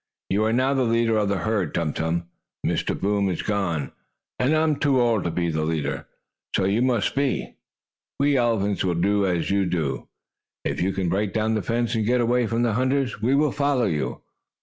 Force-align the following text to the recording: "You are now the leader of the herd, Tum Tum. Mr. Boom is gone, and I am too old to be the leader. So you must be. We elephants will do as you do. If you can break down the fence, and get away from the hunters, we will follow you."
"You 0.31 0.45
are 0.45 0.51
now 0.51 0.73
the 0.73 0.81
leader 0.81 1.15
of 1.17 1.29
the 1.29 1.37
herd, 1.37 1.75
Tum 1.75 1.93
Tum. 1.93 2.25
Mr. 2.65 2.99
Boom 2.99 3.29
is 3.29 3.43
gone, 3.43 3.91
and 4.39 4.55
I 4.55 4.63
am 4.63 4.77
too 4.77 4.99
old 4.99 5.23
to 5.25 5.29
be 5.29 5.51
the 5.51 5.61
leader. 5.61 6.07
So 6.55 6.63
you 6.63 6.81
must 6.81 7.13
be. 7.13 7.57
We 8.19 8.35
elephants 8.35 8.83
will 8.83 8.95
do 8.95 9.27
as 9.27 9.51
you 9.51 9.67
do. 9.67 10.07
If 10.65 10.81
you 10.81 10.91
can 10.91 11.07
break 11.07 11.33
down 11.33 11.53
the 11.53 11.61
fence, 11.61 11.93
and 11.93 12.03
get 12.03 12.19
away 12.19 12.47
from 12.47 12.63
the 12.63 12.73
hunters, 12.73 13.21
we 13.21 13.35
will 13.35 13.51
follow 13.51 13.85
you." 13.85 14.23